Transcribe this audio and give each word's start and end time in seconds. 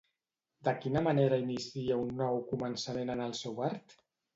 De 0.67 0.73
quina 0.85 1.03
manera 1.09 1.39
inicia 1.45 2.01
un 2.07 2.11
nou 2.25 2.43
començament 2.57 3.19
en 3.19 3.27
el 3.31 3.41
seu 3.47 3.67
art? 3.73 4.01